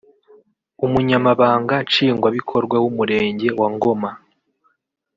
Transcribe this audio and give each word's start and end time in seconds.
umunyamabanga 0.85 1.75
nshingwabikorwa 1.85 2.75
w’umurenge 2.83 3.47
wa 3.59 3.67
Ngoma 3.75 4.09